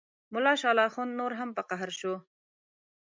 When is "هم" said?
1.39-1.49